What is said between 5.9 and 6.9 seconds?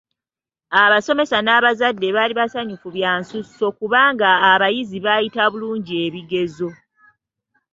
ebigezo.